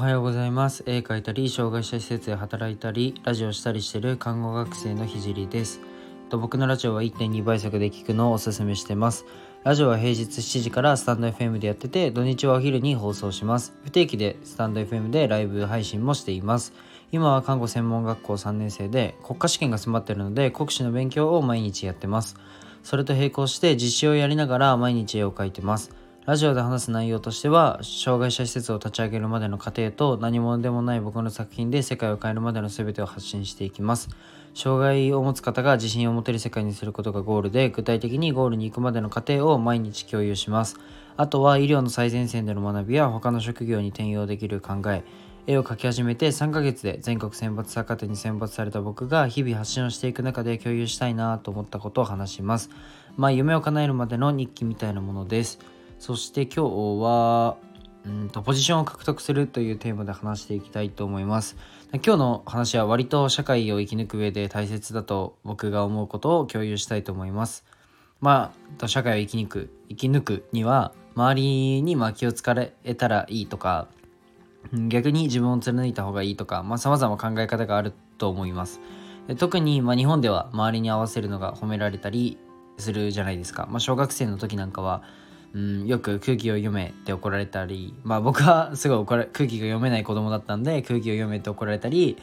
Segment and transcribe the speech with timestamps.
[0.00, 0.82] はようございます。
[0.86, 5.82] 絵描いたり障害者施設で働いたりラジオしたりしてる看護学生のひじりです。
[6.30, 9.26] と僕のラジオは1.2倍速で聞くのをおすすめしてます。
[9.62, 13.74] ラジオは平日7時からスタンド FM でやってて土日はお昼に放送します。
[13.84, 16.72] 不定期でスタンド FM でライブ配信もしています。
[17.12, 22.36] 今は看護専門学校3年生で国家試験が迫ってるので国試の勉強を毎日やってます。
[22.82, 25.99] それと並行して実習をやりながら毎日絵を描いてます。
[26.26, 34.10] ラジオで話す内容としては障害者施設を立ち上げるまでの過程と何者でもない僕の作品で世界を変えるまでの全てを発信していきます。
[34.52, 40.76] 障害を持つ方が自信を持てる世界にすることがゴールで具体的にゴールに行くまでの過程を毎日共有します。
[41.16, 45.04] あとは医療の最前線での学びや他の職業に転用できる考え
[45.46, 52.68] 絵を描き始めて3ヶ月で全国選抜作家展に選抜された僕が日々発信をしていく中で共有したいなと思ったことを話します。
[53.16, 55.58] まあ夢を叶えるまでの日記みたいなものです。
[56.00, 56.62] そして今日
[57.02, 57.58] は
[58.06, 61.58] うんとポジションを獲得するというテーマで話していきたいと思います。
[61.92, 67.66] 今日の話は割と社会を生き抜く上で大切だと僕が思うことを共有したいと思います。
[68.18, 73.86] まあ社会を生き抜く生き抜くには周りにま気をつかれたらいいとか
[74.88, 78.80] 逆に自分を貫いた方がいいとかまあ様々考え方があると思います。
[79.36, 82.38] 特にま日本では周りに合わせるのが褒められたり
[82.78, 85.02] するじゃないですか、まあ、小学生の時なんかは
[85.52, 92.16] うん、よく空気を読めって怒られたりまあ僕はすごい怒ら空気が読めない子供だったんで空気を読めって怒られたり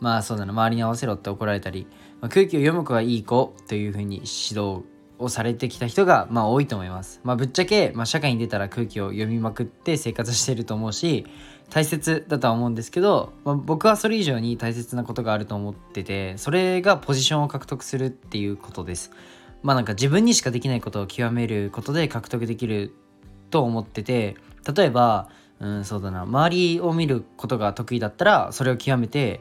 [0.00, 1.86] まあそうだな周りに合わせろって怒られたり、
[2.20, 4.26] まあ、空気を読む子がいい子というふうに指
[4.60, 4.82] 導
[5.18, 7.20] をされてきた人がまあ多いと思います。
[7.22, 11.24] まあぶっちゃけ、まあ、社会に出たら空気を読みまくって生活してると思うし
[11.70, 19.12] 大切だとは思うんですけど、まあ、僕はそれ以上に大切なことがあると思っててそれがポジションを獲得するっていうことです。
[19.62, 22.94] まあなんか自分にしかできないことを極めることで獲得できる
[23.50, 24.36] と思ってて
[24.74, 25.28] 例えば
[25.60, 29.40] うんそうだな周りを見ることが得意だったらそれを極めて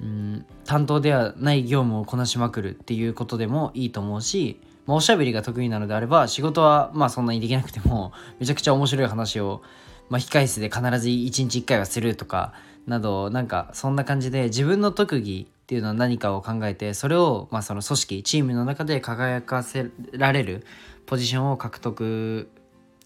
[0.00, 9.62] うん担当ではない業務をこなしまくるっていうことでもいいと思うし、まあ、おしゃべりが得意なのであれば仕事はまあそんなにできなくても めちゃくちゃ面白い話を、
[10.08, 12.52] まあ、控室で必ず1日1回はするとか
[12.86, 20.64] などなんかそんな感じで自分の特技っていうのは何かを考えてそれをまあその組織チームの中で輝かせられる
[21.04, 22.48] ポジションを獲得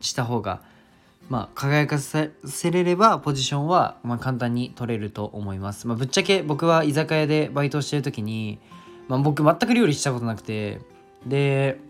[0.01, 0.63] した方が
[1.29, 2.31] まあ輝かせ
[2.71, 8.61] れればポジションはま簡単に取れると思います、まあ、ぶっちゃけ僕は居酒屋でバイトしてる時に、
[9.09, 10.79] まあ、僕全く料理したことなくて
[11.27, 11.81] で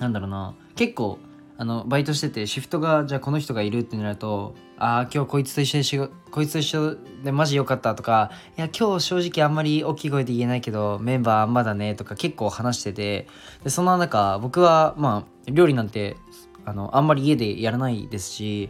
[0.00, 1.20] なんだろうな結構
[1.62, 5.96] あのバイトしててシフトがじゃあこの人がいるってなるとああ今日こいつと一緒にし
[6.32, 13.28] こいつと一緒でマジ良かったとかいや今日正直あんまり大きい声で言えないけどメンバーあんまだねとか結構話してて
[13.62, 16.16] でその中僕はまあ料理なんて
[16.64, 18.68] あのあんまり家でやらないですし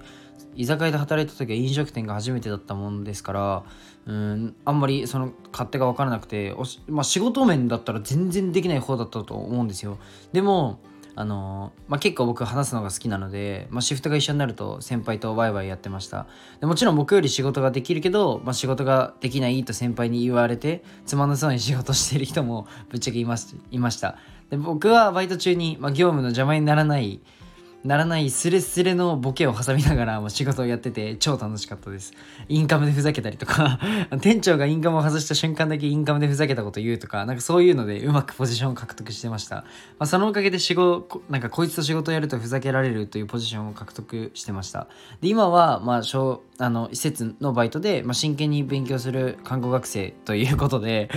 [0.54, 3.62] 居酒屋で働いた時は飲食店が初めてだったもんですから
[4.04, 6.54] うんあんまりその勝手が分からなくて
[6.88, 9.96] まあ、仕事面だったら全然できない方だったと思うんですよ。
[10.34, 10.78] でも
[11.14, 16.26] あのまあ、結構僕話すのが好きなので、まあ、シフトが一緒になると先輩とワイワイやってました。
[16.60, 23.36] でもちろん僕より仕事ができるけど、まあ、仕事ができないと先輩に言われてつまんなそうに仕事してる人もぶっちゃけいま
[23.70, 24.16] いました。
[24.50, 27.20] で僕はバイト中に、まあ、業務の邪魔にならない
[27.84, 32.12] ならないスレスレのボケを挟みながらも仕事をやってて超楽しかったです。
[32.48, 33.80] インカムでふざけたりとか
[34.22, 39.56] 店長がインカムを外した瞬間だけインカムでふざけたこと言うとか、なんかそういうのでうまくポジションを獲得してました。
[39.56, 39.64] ま
[40.00, 44.86] あ、そのおかげで仕事、なんかこいつと仕事をやるとふざけられるというポジションを獲得してました。
[45.20, 51.10] で、今は、まあ、小、あの、施設のバイトで、まあ、真剣に勉強する看護学生ということで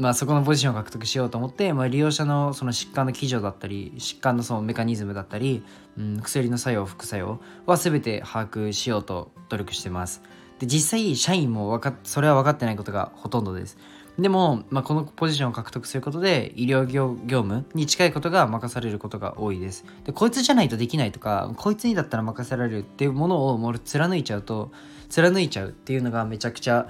[0.00, 5.62] まあ、そこのポジションを獲得しようと思って、まあ、利用者のその疾患の基準だったり疾患のそのメカニズムだったり、
[5.98, 10.22] うん、薬の作用副作用は全て把握しようと努力してます。
[10.58, 13.76] で実際社員も分かそれは分かってないことがほとんどです。
[14.18, 19.84] でも、まあ、このポジションを獲得することで医療業務に近いことが任されることが多いです。
[20.04, 24.70] でこいつじゃないとできないとかこいつにだったら任せられるっていうものをもう貫いちゃうと
[25.10, 26.88] 貫いちゃうっていうのがめちゃくちゃ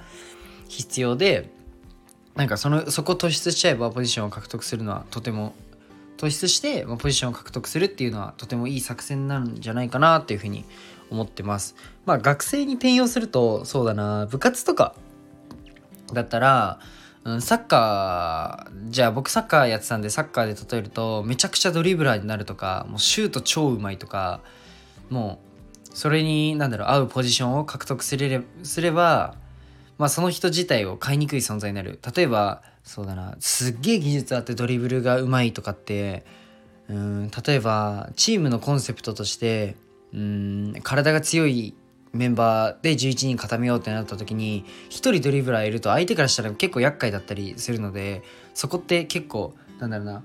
[0.69, 1.60] 必要で
[2.35, 5.53] なんかそのそこ突出しちゃえばポジションを獲得するのはとても
[6.17, 10.65] 突出して、まあ、ポジションを獲得するっていうのはとてもいい作戦なんじゃないかなっていうふうに
[11.09, 11.75] 思ってます。
[12.05, 14.95] まあ学生に転用するとそうだな部活とか
[16.13, 16.79] だったら、
[17.23, 24.41] うん、サッカーじゃあ僕サッカーやってたんでサッカーで例えるとめちゃくちゃドリブラーになるとかもうシュート超うまいとか
[25.09, 29.35] もうそれに何だろう合うポジションを獲得すれすれば
[30.01, 31.99] まあ、その人自体を買いにくい存在になる。
[32.15, 36.25] 例えばそうだなすっげえ技術あってドリブルがうまいとかって
[36.89, 39.75] うん例えばチームのコンセプトとして
[40.11, 41.75] うん体が強い
[42.13, 48.23] メンバーで11人固めようってなった時に1人ドリブラーいると相手からしたら結構厄介だったりするので
[48.55, 50.23] そこって結構なんだろうな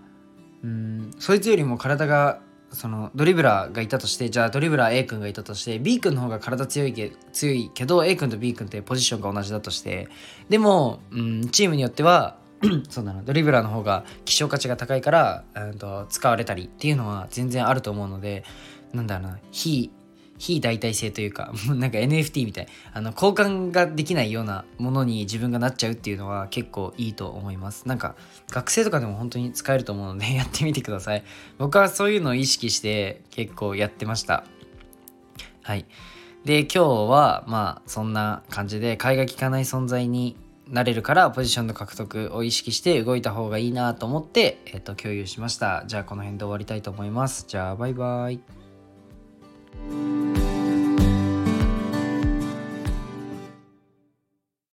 [0.65, 2.41] うんそいつよりも体が
[2.77, 10.09] そのドリブラーがいたとしてじゃあドリブラー A 君がいたとして B 君の方が体強いけ強いけど A 君と B 君ってポジションが同じだとして
[10.51, 12.37] でも、うん、チームによっては
[12.91, 18.45] そうなのドリブラーの方が希少価値が高いから、うん、と使われたりっていうのは全然あると思うので
[18.93, 19.91] なんだろうな非
[20.39, 22.69] 非代替性というか なんか NFT みたい。
[22.93, 27.89] あの交換ができないようなものに自分がなっちゃうっていうのは結構いいと思います。
[27.89, 28.15] なんか
[28.51, 31.25] 学生とかでも本当に使えると思うので やってみてください。
[31.59, 34.45] 僕はそういうのを意識して結構やってました。
[35.63, 35.87] はい。
[36.45, 40.37] で今日はまあそんな感じで買いが利かない存在に
[40.69, 45.85] なれるからポジションの獲得を意識して動いた方がいいなと思って、えっと、共有しました。
[45.87, 47.45] じゃあこの辺で終わりたいと思います。
[47.47, 48.56] じゃあバイバイ。